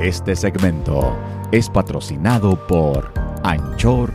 [0.00, 1.18] Este segmento
[1.50, 3.12] es patrocinado por
[3.42, 4.14] anchor.fm.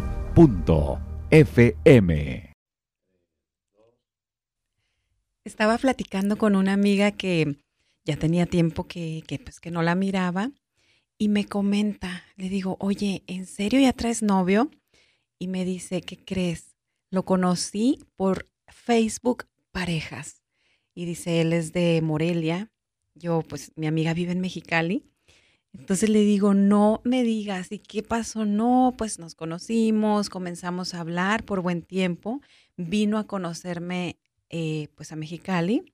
[5.44, 7.58] Estaba platicando con una amiga que
[8.06, 10.52] ya tenía tiempo que, que, pues, que no la miraba
[11.18, 14.72] y me comenta, le digo, oye, ¿en serio ya traes novio?
[15.38, 16.78] Y me dice, ¿qué crees?
[17.10, 20.44] Lo conocí por Facebook Parejas.
[20.96, 22.72] Y dice, él es de Morelia.
[23.16, 25.10] Yo, pues, mi amiga vive en Mexicali.
[25.78, 28.46] Entonces le digo, no me digas, ¿y qué pasó?
[28.46, 32.42] No, pues nos conocimos, comenzamos a hablar por buen tiempo.
[32.78, 34.18] Vino a conocerme,
[34.50, 35.94] eh, pues, a Mexicali.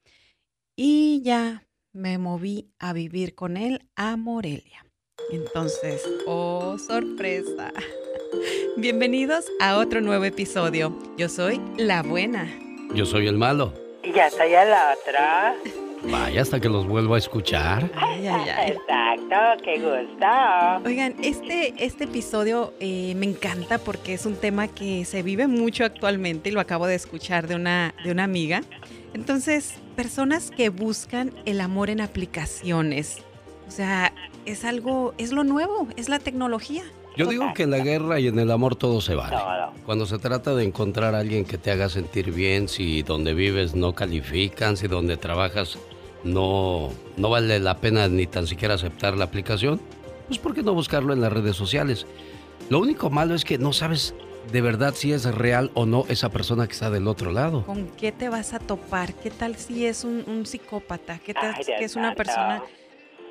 [0.76, 4.86] Y ya me moví a vivir con él a Morelia.
[5.32, 7.72] Entonces, oh, sorpresa.
[8.78, 10.98] Bienvenidos a otro nuevo episodio.
[11.18, 12.50] Yo soy la buena.
[12.94, 13.73] Yo soy el malo.
[14.04, 15.89] Y ya soy el otro.
[16.03, 17.89] Vaya, hasta que los vuelvo a escuchar.
[17.95, 18.71] Ay, ay, ay.
[18.71, 20.88] Exacto, qué gusto.
[20.88, 25.83] Oigan, este, este episodio eh, me encanta porque es un tema que se vive mucho
[25.83, 28.61] actualmente y lo acabo de escuchar de una, de una amiga.
[29.14, 33.17] Entonces, personas que buscan el amor en aplicaciones.
[33.67, 34.13] O sea,
[34.45, 36.84] es algo, es lo nuevo, es la tecnología.
[37.17, 39.36] Yo digo que en la guerra y en el amor todo se vale.
[39.86, 43.75] Cuando se trata de encontrar a alguien que te haga sentir bien, si donde vives
[43.75, 45.78] no califican, si donde trabajas
[46.23, 49.80] no, no vale la pena ni tan siquiera aceptar la aplicación,
[50.28, 52.06] pues ¿por qué no buscarlo en las redes sociales?
[52.70, 54.14] Lo único malo es que no sabes
[54.52, 57.66] de verdad si es real o no esa persona que está del otro lado.
[57.66, 59.14] ¿Con qué te vas a topar?
[59.14, 61.20] ¿Qué tal si es un, psicópata?
[61.20, 62.64] ¿Qué tal si es una persona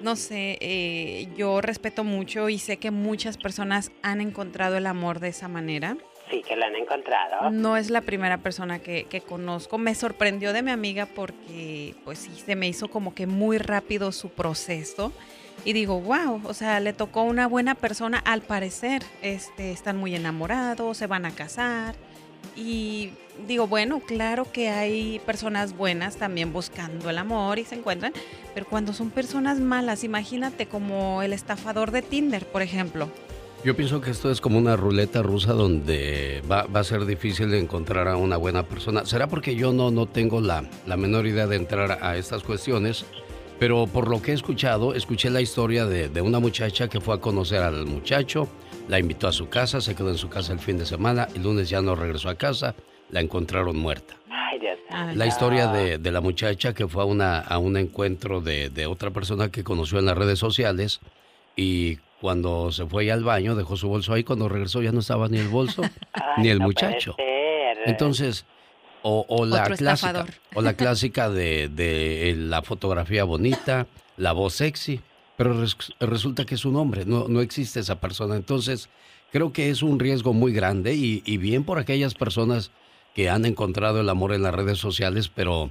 [0.01, 5.19] no sé, eh, yo respeto mucho y sé que muchas personas han encontrado el amor
[5.19, 5.97] de esa manera.
[6.31, 7.51] Sí, que lo han encontrado.
[7.51, 9.79] No es la primera persona que, que, conozco.
[9.79, 14.13] Me sorprendió de mi amiga porque, pues sí, se me hizo como que muy rápido
[14.13, 15.13] su proceso.
[15.65, 19.03] Y digo, wow, o sea, le tocó una buena persona al parecer.
[19.23, 21.95] Este, están muy enamorados, se van a casar.
[22.57, 23.13] Y
[23.47, 28.13] digo, bueno, claro que hay personas buenas también buscando el amor y se encuentran,
[28.55, 33.09] pero cuando son personas malas, imagínate como el estafador de Tinder, por ejemplo.
[33.65, 38.09] Yo pienso que esto es como una ruleta rusa donde va, a ser difícil encontrar
[38.09, 39.05] a una buena persona.
[39.05, 43.05] ¿Será porque yo no, no tengo la, la menor idea de entrar a estas cuestiones?
[43.59, 47.17] Pero por lo que he escuchado, escuché la historia de, de una muchacha que fue
[47.17, 48.49] a conocer al muchacho,
[48.89, 51.43] la invitó a su casa, se quedó en su casa el fin de semana, el
[51.43, 52.77] lunes ya no regresó a casa,
[53.11, 54.15] la encontraron muerta.
[55.15, 59.51] La historia de, la muchacha que fue a, una, a un encuentro de, otra persona
[59.51, 61.01] que conoció en las redes sociales
[61.57, 65.29] y cuando se fue al baño dejó su bolso ahí, cuando regresó ya no estaba
[65.29, 65.83] ni el bolso
[66.39, 67.15] ni el muchacho.
[67.87, 68.45] Entonces,
[69.03, 73.87] o, la clásica, o la clásica de, de la fotografía bonita,
[74.17, 75.01] la voz sexy
[75.39, 75.55] pero
[76.01, 78.35] resulta que es un hombre, no, no existe esa persona.
[78.35, 78.89] Entonces,
[79.31, 82.73] creo que es un riesgo muy grande y, y, bien por aquellas personas
[83.15, 85.71] que han encontrado el amor en las redes sociales, pero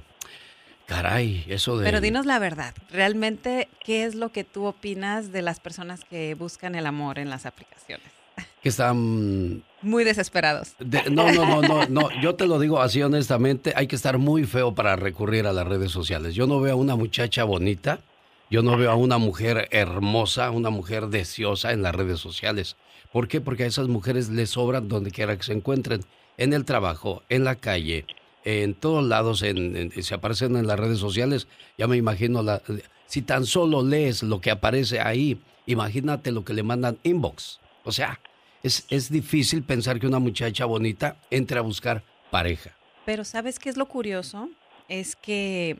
[0.88, 1.84] caray, eso de...
[1.84, 6.34] Pero dinos la verdad, realmente, ¿qué es lo que tú opinas de las personas que
[6.34, 8.08] buscan el amor en las aplicaciones?
[8.62, 9.62] Que están...
[9.82, 10.74] Muy desesperados.
[11.10, 14.44] no, no, no, no, no, yo te lo digo así honestamente, hay que estar muy
[14.44, 16.34] feo para recurrir a las redes sociales.
[16.34, 18.00] Yo no veo a una muchacha bonita
[18.50, 22.76] yo no veo a una mujer hermosa, una mujer deseosa en las redes sociales.
[23.12, 23.42] ¿Por qué?
[23.42, 26.00] Porque a esas mujeres les sobran donde quiera que se encuentren.
[26.38, 28.06] En el trabajo, en la calle,
[28.44, 31.48] en todos lados, en, se aparecen en las redes sociales.
[31.76, 32.62] Ya me imagino, la,
[33.06, 37.60] si tan solo lees lo que aparece ahí, imagínate lo que le mandan inbox.
[37.84, 38.20] O sea,
[38.62, 42.70] es, es difícil pensar que una muchacha bonita entre a buscar pareja.
[43.04, 44.48] Pero ¿sabes qué es lo curioso?
[44.88, 45.78] Es que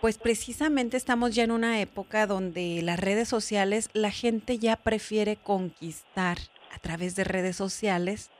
[0.00, 5.36] pues precisamente estamos ya en una época donde las redes sociales, la gente ya prefiere
[5.36, 6.38] conquistar
[6.72, 8.30] a través de redes sociales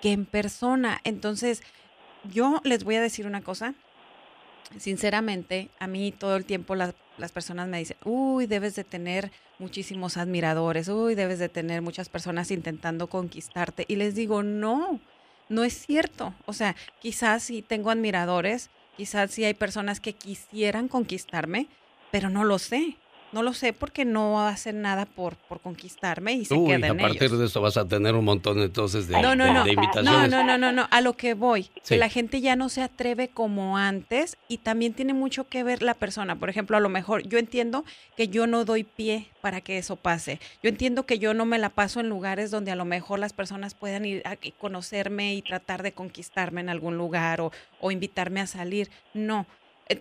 [0.00, 1.00] que en persona.
[1.04, 1.62] Entonces,
[2.24, 3.74] yo les voy a decir una cosa.
[4.78, 9.30] Sinceramente, a mí todo el tiempo las, las personas me dicen, uy, debes de tener
[9.58, 13.84] muchísimos admiradores, uy, debes de tener muchas personas intentando conquistarte.
[13.86, 14.98] Y les digo, no,
[15.48, 16.34] no es cierto.
[16.46, 21.66] O sea, quizás si tengo admiradores, Quizás sí hay personas que quisieran conquistarme,
[22.10, 22.96] pero no lo sé.
[23.32, 27.30] No lo sé porque no hacen nada por, por conquistarme y se Uy, a partir
[27.30, 29.64] de esto vas a tener un montón entonces de, no, no, no.
[30.02, 31.70] No, no, no, no, no, a lo que voy.
[31.86, 35.82] Que la gente ya no se atreve como antes y también tiene mucho que ver
[35.82, 36.36] la persona.
[36.36, 37.84] Por ejemplo, a lo mejor yo entiendo
[38.16, 40.38] que yo no doy pie para que eso pase.
[40.62, 43.32] Yo entiendo que yo no me la paso en lugares donde a lo mejor las
[43.32, 47.50] personas puedan ir a conocerme y tratar de conquistarme en algún lugar o,
[47.80, 48.90] o invitarme a salir.
[49.14, 49.46] No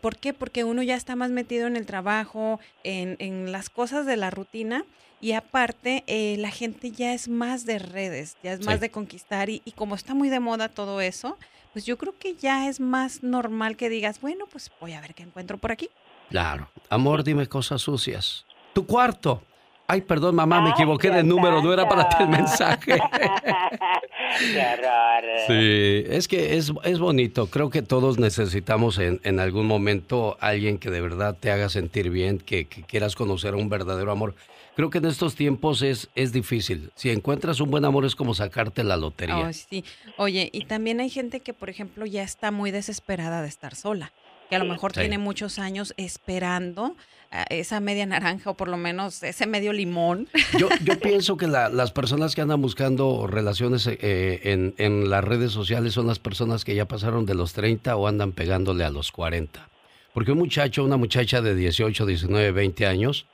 [0.02, 0.34] ¿Por qué?
[0.34, 4.30] Porque uno ya está más metido en el trabajo, en, en las cosas de la
[4.30, 4.86] rutina
[5.20, 8.82] y aparte eh, la gente ya es más de redes, ya es más Sí.
[8.82, 11.38] de conquistar y, y como está muy de moda todo eso,
[11.74, 15.14] pues yo creo que ya es más normal que digas, bueno, pues voy a ver
[15.14, 15.90] qué encuentro por aquí.
[16.30, 16.70] Claro.
[16.90, 18.46] Amor, dime cosas sucias.
[18.74, 19.44] Tu cuarto.
[19.92, 22.98] Ay, perdón, mamá, me Ay, equivoqué de número, no era para ti el mensaje.
[24.40, 25.24] Qué horror.
[25.48, 27.48] Sí, es que es, es bonito.
[27.48, 32.10] Creo que todos necesitamos en, en algún momento alguien que de verdad te haga sentir
[32.10, 34.34] bien, que, que quieras conocer un verdadero amor.
[34.78, 36.92] Creo que en estos tiempos es, es difícil.
[36.96, 39.52] Si encuentras un buen amor es como sacarte la lotería.
[39.52, 39.84] Sí.
[40.18, 44.14] Oye, y también hay gente que, por ejemplo, ya está muy desesperada de estar sola,
[44.52, 45.00] que a lo mejor Sí.
[45.00, 46.98] tiene muchos años esperando
[47.32, 50.28] a esa media naranja o por lo menos ese medio limón.
[50.60, 55.24] Yo, yo pienso que la- las personas que andan buscando relaciones eh, en, en las
[55.24, 58.90] redes sociales son las personas que ya pasaron de los 30 o andan pegándole a
[58.90, 59.70] los 40.
[60.14, 63.28] Porque un muchacho, una muchacha de 18, 19, 20 años,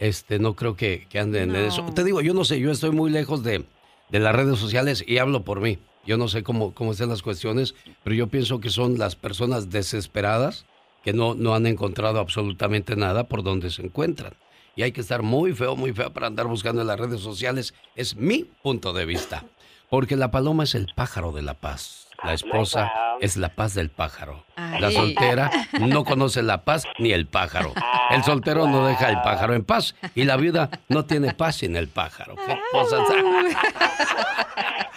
[0.00, 1.84] este, no creo que, que anden en eso.
[1.94, 3.64] Te digo, yo no sé, yo estoy muy lejos de,
[4.10, 5.78] de las redes sociales y hablo por mí.
[6.06, 10.66] Yo no sé cómo, cómo las cuestiones, pero yo pienso que son las personas desesperadas
[11.02, 14.34] que no, no han encontrado absolutamente nada por donde se encuentran.
[14.76, 17.74] Y hay que estar muy feo, muy feo para andar buscando en las redes sociales.
[17.94, 19.44] Es mi punto de vista.
[19.88, 22.03] Porque la paloma es el pájaro de la paz.
[22.24, 22.90] La esposa
[23.20, 24.44] es la paz del pájaro.
[24.56, 24.94] La Ay.
[24.94, 25.50] soltera
[25.80, 27.72] no conoce la paz ni el pájaro.
[28.10, 29.94] El soltero no deja el pájaro en paz.
[30.14, 32.34] Y la viuda no tiene paz sin el pájaro.
[32.46, 33.00] ¿Qué cosas?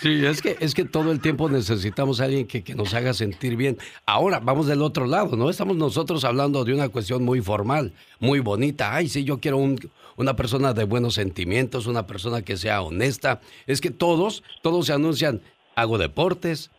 [0.01, 3.13] Sí, es que, es que todo el tiempo necesitamos a alguien que, que nos haga
[3.13, 3.77] sentir bien.
[4.05, 5.49] Ahora, vamos del otro lado, ¿no?
[5.49, 8.95] Estamos nosotros hablando de una cuestión muy formal, muy bonita.
[8.95, 9.79] Ay, sí, yo quiero un-
[10.17, 13.41] una persona de buenos sentimientos, una persona que sea honesta.
[13.67, 15.41] Es que todos, todos se anuncian,
[15.75, 16.69] hago deportes,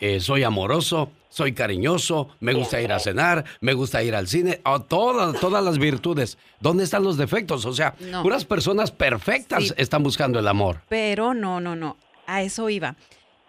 [0.00, 4.60] eh, soy amoroso, soy cariñoso, me gusta ir a cenar, me gusta ir al cine,
[4.64, 6.38] oh, todas, todas las virtudes.
[6.58, 7.64] ¿Dónde están los defectos?
[7.66, 8.22] O sea, No.
[8.22, 9.74] puras personas perfectas Sí.
[9.76, 10.80] están buscando el amor.
[10.88, 11.96] Pero no, no, no.
[12.30, 12.96] A eso iba.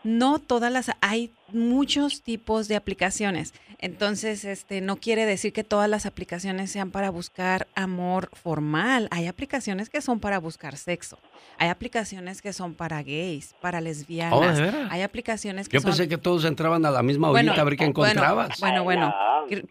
[0.04, 3.54] No todas las hay muchos tipos de aplicaciones.
[3.78, 9.07] Entonces, este no quiere decir que todas las aplicaciones sean para buscar amor formal.
[9.12, 11.19] Hay aplicaciones que son para buscar sexo.
[11.60, 14.60] Hay aplicaciones que son para gays, para lesbianas.
[14.60, 14.88] Oh.
[14.89, 17.66] Hay aplicaciones que Yo son pensé que todos entraban a la misma Bueno, ollita a
[17.66, 18.60] ver qué bueno, encontrabas.
[18.60, 19.13] Bueno, bueno.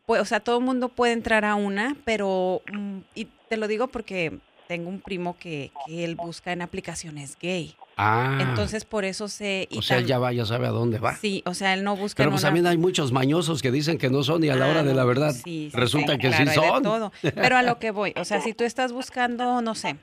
[0.06, 2.62] pues, O sea, todo el mundo puede entrar a una, pero.
[2.72, 7.36] mm, Y te lo digo porque tengo un primo que, que él busca en aplicaciones
[7.40, 7.74] gay.
[7.96, 9.66] Ah, Entonces, por eso se.
[9.70, 11.16] y o sea, tam- ya va, ya sabe a dónde va.
[11.16, 12.16] Sí, o sea, él no busca.
[12.16, 14.66] Pero pues una- también hay muchos mañosos que dicen que no son y a la
[14.66, 16.82] Ah, hora de la verdad sí, sí, resulta sí, que claro, sí son.
[16.82, 17.12] todo.
[17.34, 19.96] Pero a lo que voy, o sea, si tú estás buscando, no sé,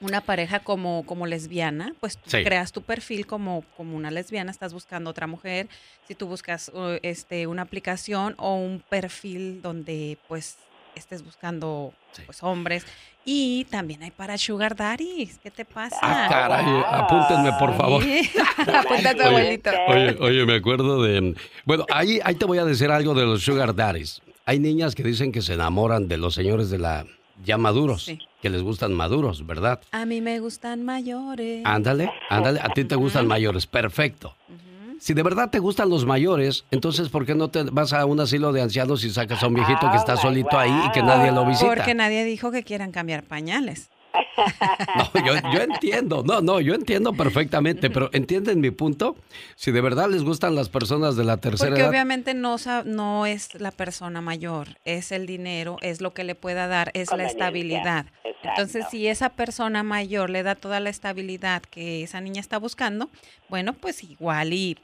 [0.00, 2.42] una pareja como, como lesbiana, pues tú Sí.
[2.42, 5.68] creas tu perfil como, como una lesbiana, estás buscando otra mujer.
[6.08, 10.56] Si tú buscas uh, este, una aplicación o un perfil donde pues
[10.94, 12.22] estés buscando Sí.
[12.26, 12.84] pues hombres.
[13.24, 15.98] Y también hay para sugar daddies, ¿qué te pasa?
[16.02, 18.02] Ah, caray, apúntenme por favor.
[18.02, 18.30] Sí.
[18.58, 19.70] Apunta a tu Oye, abuelito.
[19.88, 21.34] Oye, oye, me acuerdo de...
[21.64, 24.22] Bueno, ahí, ahí te voy a decir algo de los sugar daddies.
[24.46, 27.04] Hay niñas que dicen que se enamoran de los señores de la...
[27.44, 28.18] ya maduros, Sí.
[28.42, 29.80] que les gustan maduros, ¿verdad?
[29.92, 31.62] A mí me gustan mayores.
[31.66, 34.34] Ándale, ándale, a ti te gustan mayores, perfecto.
[34.48, 34.58] Ujú.
[35.00, 38.20] Si de verdad te gustan los mayores, entonces ¿por qué no te vas a un
[38.20, 41.02] asilo de ancianos y sacas a un viejito que está my solito ahí y que
[41.02, 41.74] nadie lo visita?
[41.74, 43.88] Porque nadie dijo que quieran cambiar pañales.
[44.96, 49.16] No, yo, yo entiendo, no, no, yo entiendo perfectamente, pero ¿entienden mi punto?
[49.54, 53.60] Si de verdad les gustan las personas de la tercera Porque edad, obviamente no, es
[53.60, 58.06] la persona mayor, es el dinero, es lo que le pueda dar, es la estabilidad.
[58.24, 58.48] Exacto.
[58.48, 63.10] Entonces, si esa persona mayor le da toda la estabilidad que esa niña está buscando,
[63.48, 64.78] bueno, pues igual y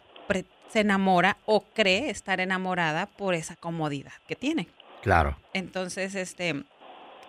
[0.68, 4.68] se enamora o cree estar enamorada por esa comodidad que tiene.
[5.02, 6.64] claro, Entonces, este,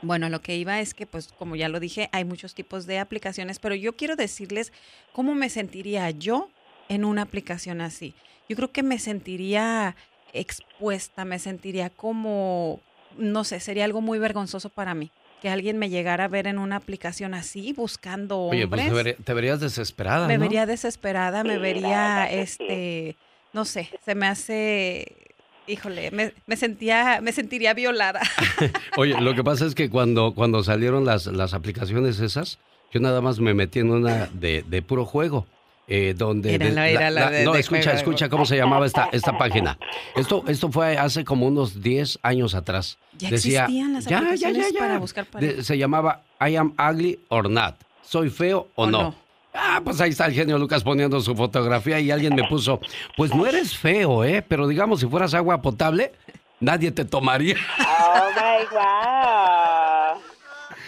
[0.01, 2.99] bueno, lo que iba es que, pues, como ya lo dije, hay muchos tipos de
[2.99, 4.73] aplicaciones, pero yo quiero decirles
[5.13, 6.49] cómo me sentiría yo
[6.89, 8.13] en una aplicación así.
[8.49, 9.95] Yo creo que me sentiría
[10.33, 12.79] expuesta, me sentiría como,
[13.17, 15.11] no sé, sería algo muy vergonzoso para mí.
[15.39, 18.63] Que alguien me llegara a ver en una aplicación así, buscando hombres.
[18.63, 20.43] oye, pues te, verí- te verías desesperada, me ¿no?
[20.45, 22.35] vería desesperada, me Sí, vería, sí.
[22.37, 23.17] este,
[23.53, 25.35] no sé, se me hace,
[25.67, 28.21] híjole, me, me sentía, me sentiría violada.
[28.97, 33.21] Oye, lo que pasa es que cuando, cuando salieron las, las aplicaciones esas, yo nada
[33.21, 35.47] más me metí en una de, de puro juego.
[35.87, 37.97] Eh, donde Era de- la- era la de- no de escucha juego.
[37.97, 39.77] escucha cómo se llamaba esta esta página
[40.15, 45.25] esto esto fue hace como unos 10 años atrás Ya existían las aplicaciones para buscar
[45.25, 45.53] pareja.
[45.57, 49.01] De- se llamaba I am ugly or not soy feo o, O no.
[49.03, 49.15] no.
[49.59, 52.79] Ah, pues ahí está el genio Lucas poniendo su fotografía y alguien me puso,
[53.15, 54.43] pues no eres feo, ¿eh?
[54.47, 56.11] Pero digamos, si fueras agua potable,
[56.59, 57.55] nadie te tomaría.
[57.79, 59.86] Oh my God.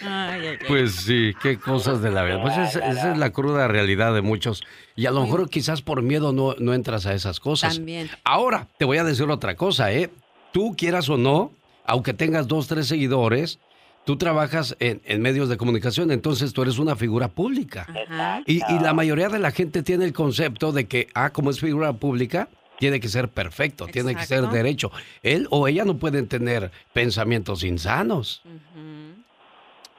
[0.02, 0.58] Ay, ay, ay.
[0.68, 2.40] Pues sí, qué cosas de la vida.
[2.42, 4.62] Pues es- esa es la cruda realidad de muchos.
[4.96, 7.76] Y a lo mejor quizás por miedo no, no entras a esas cosas.
[7.76, 8.10] También.
[8.24, 10.10] Ahora, te voy a decir otra cosa, ¿eh?
[10.52, 11.52] Tú quieras o no,
[11.84, 13.58] aunque tengas dos, tres seguidores,
[14.04, 17.86] tú trabajas en, en medios de comunicación, entonces tú eres una figura pública.
[18.08, 18.42] Ajá.
[18.46, 21.60] Y, y la mayoría de la gente tiene el concepto de que, ah, como es
[21.60, 24.90] figura pública, tiene que ser perfecto, tiene que ser derecho.
[25.22, 28.42] Él o ella no pueden tener pensamientos insanos.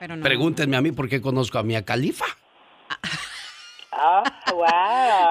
[0.02, 0.24] Pero no.
[0.24, 2.26] Pregúntenme a mí por qué conozco a Mia Califa.
[4.04, 4.24] Oh,
[4.56, 4.66] wow.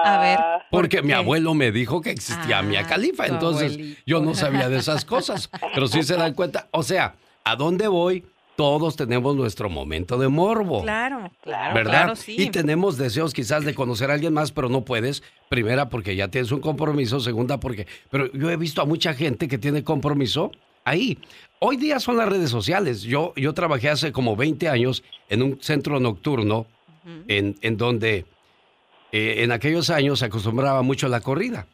[0.05, 0.39] A ver.
[0.69, 4.01] Porque ¿Por mi abuelo me dijo que existía Ah, Mia Califa, entonces abuelito.
[4.05, 5.49] yo no sabía de esas cosas.
[5.73, 8.23] Pero sí se dan cuenta, o sea, ¿a dónde voy?
[8.55, 10.83] Todos tenemos nuestro momento de morbo.
[10.83, 11.91] Claro, claro, ¿Verdad?
[11.91, 12.35] claro, sí.
[12.37, 15.23] Y tenemos deseos quizás de conocer a alguien más, pero no puedes.
[15.49, 17.19] Primera, porque ya tienes un compromiso.
[17.19, 17.87] Segunda, porque...
[18.09, 20.51] Pero yo he visto a mucha gente que tiene compromiso
[20.83, 21.17] ahí.
[21.59, 23.01] Hoy día son las redes sociales.
[23.03, 26.65] Yo, yo trabajé hace como 20 años en un centro nocturno
[27.27, 28.25] en, en donde
[29.11, 31.67] eh, en aquellos años se acostumbraba mucho a la corrida.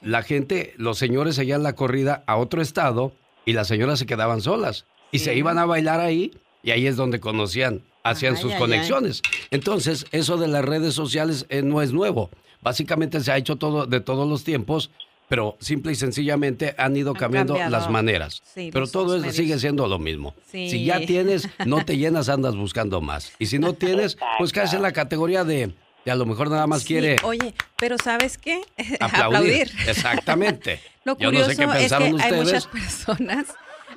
[0.00, 3.12] La gente, los señores seguían la corrida a otro estado
[3.44, 4.86] y las señoras se quedaban solas.
[5.10, 9.22] Y se iban a bailar ahí y ahí es donde conocían, hacían sus conexiones.
[9.50, 12.30] Entonces, eso de las redes sociales eh, no es nuevo.
[12.60, 14.90] Básicamente se ha hecho todo de todos los tiempos,
[15.28, 17.70] pero simple y sencillamente han ido Han cambiando cambiado.
[17.70, 18.42] las maneras.
[18.54, 19.36] Sí, pero todo eso medios.
[19.36, 20.34] sigue siendo lo mismo.
[20.50, 20.70] Sí.
[20.70, 23.32] Si ya tienes, no te llenas, andas buscando más.
[23.38, 25.72] Y si no tienes, pues caes en la categoría de,
[26.04, 28.60] de a lo mejor nada más Sí, quiere Oye, pero ¿sabes qué?
[29.00, 29.70] aplaudir.
[29.86, 30.80] Exactamente.
[31.04, 32.44] Lo Yo no curioso sé qué es que pensaron hay ustedes.
[32.44, 33.46] muchas personas,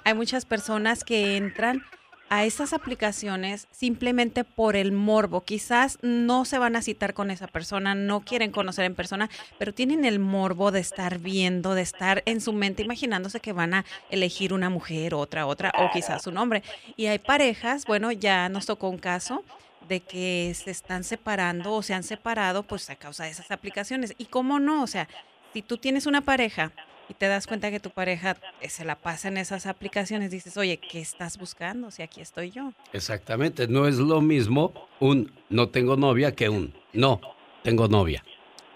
[0.05, 1.83] hay muchas personas que entran
[2.31, 5.41] a esas aplicaciones simplemente por el morbo.
[5.41, 9.73] Quizás no se van a citar con esa persona, no quieren conocer en persona, pero
[9.73, 13.85] tienen el morbo de estar viendo, de estar en su mente imaginándose que van a
[14.09, 16.63] elegir una mujer, otra, otra, o quizás un hombre.
[16.95, 19.43] Y hay parejas, bueno, ya nos tocó un caso
[19.89, 24.15] de que se están separando o se han separado pues a causa de esas aplicaciones.
[24.17, 24.83] ¿Y cómo no?
[24.83, 25.09] O sea,
[25.51, 26.71] si tú tienes una pareja
[27.11, 30.55] y te das cuenta que tu pareja eh, se la pasa en esas aplicaciones, dices,
[30.55, 31.91] oye, ¿qué estás buscando?
[31.91, 32.71] Si aquí estoy yo.
[32.93, 33.67] Exactamente.
[33.67, 37.19] No es lo mismo un no tengo novia que un no
[37.63, 38.23] tengo novia.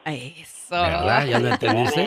[0.05, 0.51] Eso.
[0.71, 1.25] ¿Verdad?
[1.27, 2.05] ¿Ya lo entendiste?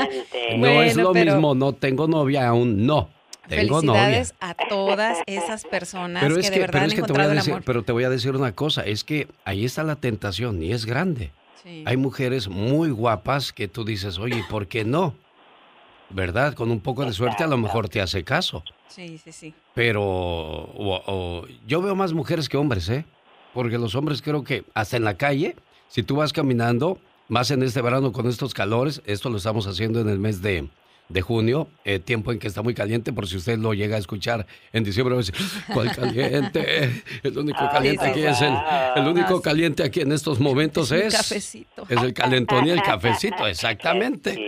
[0.58, 3.08] No es lo pero- mismo no tengo novia a un no
[3.49, 4.02] tengo novia.
[4.02, 7.02] Felicidades a todas esas personas Pero que, es de que, verdad pero han es que
[7.02, 7.62] te voy a encontrado el decir, amor.
[7.64, 10.85] pero te voy a decir una cosa, es que ahí está la tentación y es
[10.85, 11.32] grande.
[11.62, 11.82] Sí.
[11.87, 15.14] Hay mujeres muy guapas que tú dices, oye, ¿por qué no?
[16.11, 16.55] ¿Verdad?
[16.55, 18.62] Con un poco de suerte a lo mejor te hace caso.
[18.88, 19.55] Sí, sí, sí.
[19.75, 23.05] Pero o- o- yo veo más mujeres que hombres, ¿eh?
[23.53, 25.55] Porque los hombres creo que hasta en la calle,
[25.88, 26.99] si tú vas caminando,
[27.29, 30.69] más en este verano con estos calores, esto lo estamos haciendo en el mes de,
[31.11, 33.99] de junio, eh, tiempo en que está muy caliente, por si usted lo llega a
[33.99, 35.35] escuchar en diciembre, va a decir,
[35.75, 37.03] ¿cuál caliente?
[37.23, 38.55] El único Ay, caliente aquí es el,
[38.97, 41.15] el único caliente aquí en estos momentos Un es...
[41.15, 41.87] cafecito.
[41.88, 44.35] Es el calentón y el cafecito, exactamente.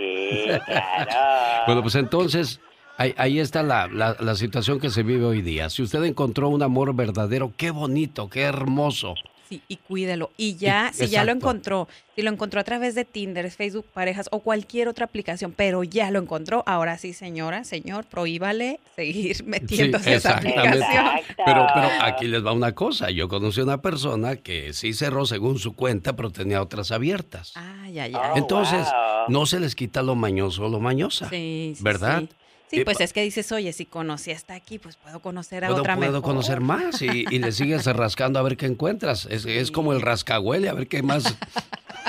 [1.65, 2.59] Bueno, pues entonces,
[2.97, 3.87] ahí, ahí está la-
[4.19, 5.69] la situación que se vive hoy día.
[5.69, 9.15] Si usted encontró un amor verdadero, qué bonito, qué hermoso.
[9.51, 10.31] Sí, y cuídelo.
[10.37, 13.85] Y ya, Y- si ya lo encontró, si lo encontró a través de Tinder, Facebook,
[13.93, 19.43] parejas o cualquier otra aplicación, pero ya lo encontró, ahora sí, señora, señor, prohíbale seguir
[19.45, 20.73] metiéndose a esa aplicación.
[20.75, 21.43] Exacto.
[21.45, 23.09] Pero, pero aquí les va una cosa.
[23.11, 27.51] Yo conocí a una persona que sí cerró según su cuenta, pero tenía otras abiertas.
[27.55, 28.31] Ay, ay, Oh, ay.
[28.35, 29.25] Entonces, wow.
[29.27, 31.27] no se les quita lo mañoso o lo mañosa.
[31.29, 32.23] Sí, sí, ¿verdad?
[32.71, 35.81] Sí, pues es que dices, oye, si conocí hasta aquí, pues puedo conocer a Puedo,
[35.81, 36.23] otra puedo mejor.
[36.23, 39.25] conocer más y, y le sigues rascando a ver qué encuentras.
[39.29, 41.35] Es, es como el rascahuele, a ver qué más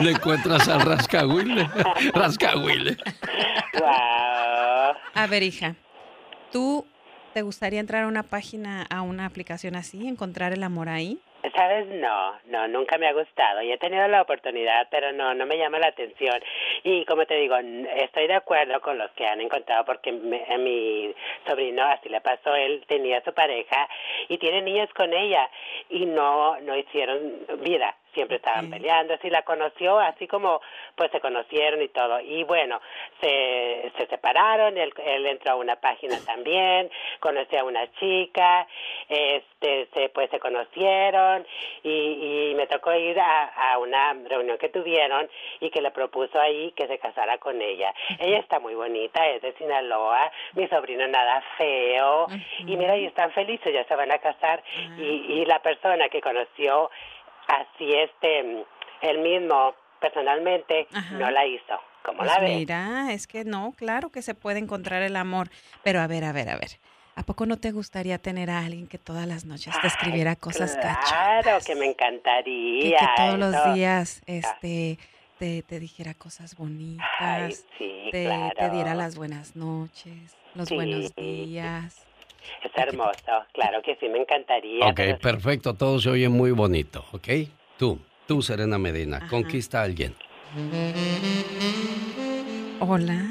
[0.00, 1.69] le encuentras al rascahuile.
[2.14, 2.97] Rascahuile.
[3.78, 4.95] Wow.
[5.14, 5.75] A ver, hija,
[6.52, 6.87] ¿tú
[7.35, 11.19] te gustaría entrar a una página, a una aplicación así, encontrar el amor ahí?
[11.57, 11.87] ¿Sabes?
[11.89, 13.63] No, no, nunca me ha gustado.
[13.63, 16.41] Y he tenido la oportunidad, pero no, no me llama la atención.
[16.85, 17.57] Y como te digo,
[17.97, 21.13] estoy de acuerdo con los que han encontrado, porque me- a mi
[21.47, 22.55] sobrino así le pasó.
[22.55, 23.89] Él tenía su pareja
[24.29, 25.51] y tiene niños con ella
[25.91, 27.97] y no, no hicieron vida.
[28.14, 29.14] Siempre estaban peleando.
[29.14, 30.61] Así la conoció, así como
[30.95, 32.21] pues se conocieron y todo.
[32.21, 32.81] Y bueno,
[33.21, 34.76] se, se separaron.
[34.76, 36.90] Él, él entró a una página también,
[37.21, 38.66] conoció a una chica,
[39.09, 41.47] este, se, pues se conocieron
[41.83, 45.28] y, y me tocó ir a, a una reunión que tuvieron
[45.61, 47.95] y que le propuso ahí que se casara con ella.
[48.19, 52.26] Ella está muy bonita, es de Sinaloa, mi sobrino nada feo
[52.59, 54.62] y mira, y están felices, ya se van a casar
[54.99, 56.90] y, y la persona que conoció
[57.49, 58.65] así este
[59.03, 61.81] él mismo personalmente no la hizo.
[62.05, 62.57] ¿Cómo pues la ves?
[62.57, 65.49] Mira, es que no, claro que se puede encontrar el amor,
[65.85, 66.81] pero a ver, a ver, a ver.
[67.15, 70.77] ¿A poco no te gustaría tener a alguien que todas las noches te escribiera cosas
[70.79, 70.99] claro,
[71.43, 72.87] Claro, que me encantaría.
[72.87, 74.99] Y que todos los días este,
[75.39, 78.55] te, te, dijera cosas bonitas, Ay, sí, te, claro.
[78.57, 80.75] te, diera las buenas noches, los Sí.
[80.75, 82.07] buenos días.
[82.63, 84.87] Es hermoso, claro que sí, me encantaría.
[84.87, 87.29] Ok, pero- perfecto, todo se oye muy bonito, ¿ok?
[87.79, 89.29] Tú, tú, Serena Medina, Ajá.
[89.29, 90.15] conquista a alguien.
[92.81, 93.25] Hola.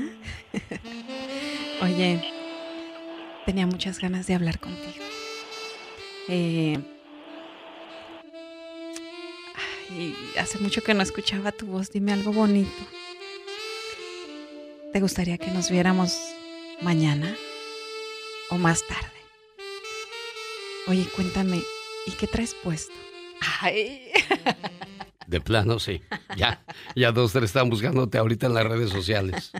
[1.81, 2.21] Oye,
[3.45, 5.03] tenía muchas ganas de hablar contigo.
[6.27, 6.77] Eh,
[9.91, 11.91] ay, hace mucho que no escuchaba tu voz.
[11.91, 12.71] Dime algo bonito.
[14.93, 16.17] ¿Te gustaría que nos viéramos
[16.81, 17.35] mañana
[18.51, 19.07] o más tarde?
[20.87, 21.61] Oye, cuéntame,
[22.05, 22.93] ¿y qué traes puesto?
[23.61, 24.11] Ay.
[25.27, 26.01] De plano, sí.
[26.37, 26.63] Ya,
[26.95, 29.51] ya dos, tres están buscándote ahorita en las redes sociales.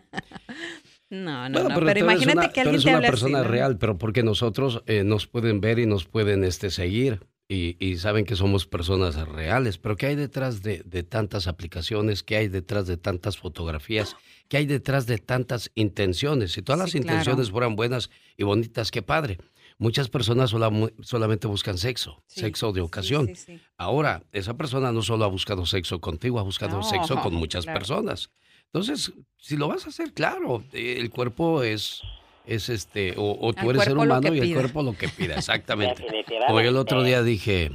[1.10, 1.76] No, no, Bueno, no.
[1.76, 3.44] pero, Pero, tú eres imagínate una, que tú alguien eres te una así, persona ¿no?
[3.48, 7.98] real, pero porque nosotros eh, nos pueden ver y nos pueden este, seguir y, y
[7.98, 9.78] saben que somos personas reales.
[9.78, 12.24] Pero ¿qué hay detrás de, de tantas aplicaciones?
[12.24, 14.16] ¿Qué hay detrás de tantas fotografías?
[14.48, 16.54] ¿Qué hay detrás de tantas intenciones?
[16.54, 17.04] Si todas las claro.
[17.04, 19.38] intenciones fueran buenas y bonitas, qué padre.
[19.78, 23.30] Muchas personas sola- solamente buscan sexo, Sí, sexo de ocasión.
[23.36, 23.60] sí.
[23.78, 27.66] Ahora, esa persona no solo ha buscado sexo contigo, ha buscado No, sexo con muchas
[27.66, 27.80] claro.
[27.80, 28.30] personas.
[28.68, 32.02] Entonces, si lo vas a hacer, claro, el cuerpo es,
[32.46, 36.06] es este, o, o tú eres ser humano y el cuerpo lo que pida, exactamente.
[36.50, 37.72] Yo el otro día dije,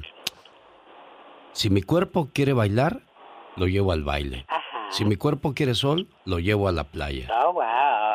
[1.52, 3.00] si mi cuerpo quiere bailar,
[3.56, 4.44] lo llevo al baile.
[4.48, 4.62] Ajá.
[4.90, 7.28] Si mi cuerpo quiere sol, lo llevo a la playa.
[7.44, 7.62] Oh, wow.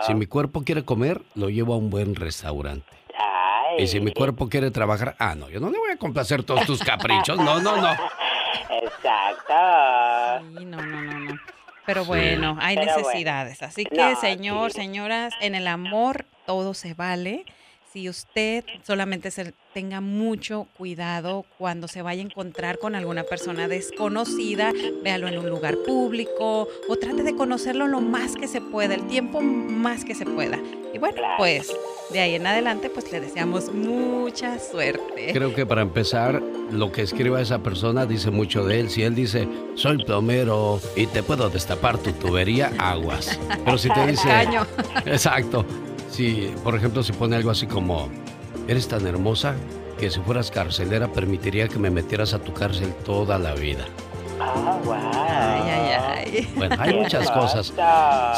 [0.05, 2.87] Si mi cuerpo quiere comer, lo llevo a un buen restaurante.
[3.17, 3.83] Ay.
[3.83, 6.65] Y si mi cuerpo quiere trabajar, ah, no, yo no le voy a complacer todos
[6.65, 7.91] tus caprichos, no, no, no.
[8.69, 10.47] Exacto.
[10.59, 11.39] Sí, no, no, no, no.
[11.85, 12.11] Pero Sí.
[12.13, 12.97] hay Pero bueno.
[12.97, 13.61] necesidades.
[13.63, 14.81] Así que, No, señor, sí.
[14.81, 17.45] señoras, en el amor todo se vale.
[17.91, 23.67] Si usted solamente se tenga mucho cuidado cuando se vaya a encontrar con alguna persona
[23.67, 24.71] desconocida,
[25.03, 29.07] véalo en un lugar público o trate de conocerlo lo más que se pueda, el
[29.07, 30.57] tiempo más que se pueda.
[30.93, 31.69] Y bueno, pues
[32.11, 35.33] de ahí en adelante, pues le deseamos mucha suerte.
[35.33, 38.89] Creo que para empezar, lo que escriba esa persona dice mucho de él.
[38.89, 43.37] Si él dice, soy plomero y te puedo destapar tu tubería, aguas.
[43.65, 44.29] Pero si te dice...
[45.05, 45.65] Exacto.
[46.11, 48.09] Si, por ejemplo, si pone algo así como,
[48.67, 49.55] eres tan hermosa
[49.97, 53.85] que si fueras carcelera permitiría que me metieras a tu cárcel toda la vida.
[54.39, 54.93] Oh, wow.
[54.93, 55.89] Ay, ay,
[56.25, 56.49] ay.
[56.55, 57.71] Bueno, hay muchas cosas.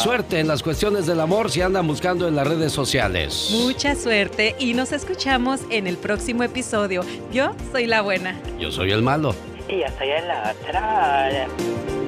[0.03, 3.49] Suerte en las cuestiones del amor si andan buscando en las redes sociales.
[3.51, 7.01] Mucha suerte y nos escuchamos en el próximo episodio.
[7.31, 8.37] Yo soy la buena.
[8.59, 9.33] Yo soy el malo.
[9.67, 12.02] Y yo soy el otro.